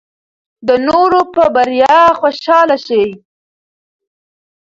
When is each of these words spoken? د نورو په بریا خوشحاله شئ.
د 0.67 0.69
نورو 0.87 1.19
په 1.33 1.43
بریا 1.55 1.99
خوشحاله 2.19 2.75
شئ. 2.85 3.05